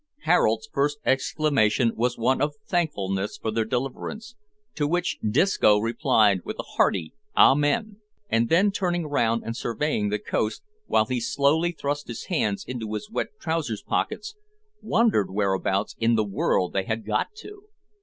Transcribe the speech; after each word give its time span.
Harold's 0.23 0.67
first 0.73 0.97
exclamation 1.05 1.91
was 1.95 2.17
one 2.17 2.41
of 2.41 2.55
thankfulness 2.67 3.37
for 3.37 3.51
their 3.51 3.63
deliverance, 3.63 4.33
to 4.73 4.87
which 4.87 5.19
Disco 5.19 5.77
replied 5.77 6.39
with 6.43 6.57
a 6.57 6.63
hearty 6.63 7.13
"Amen!" 7.37 7.97
and 8.27 8.49
then 8.49 8.71
turning 8.71 9.05
round 9.05 9.43
and 9.43 9.55
surveying 9.55 10.09
the 10.09 10.17
coast, 10.17 10.63
while 10.87 11.05
he 11.05 11.19
slowly 11.19 11.71
thrust 11.71 12.07
his 12.07 12.23
hands 12.33 12.65
into 12.67 12.91
his 12.95 13.11
wet 13.11 13.27
trouser 13.39 13.75
pockets, 13.85 14.33
wondered 14.81 15.29
whereabouts 15.29 15.95
in 15.99 16.15
the 16.15 16.25
world 16.25 16.73
they 16.73 16.85
had 16.85 17.05
got 17.05 17.35
to. 17.35 17.65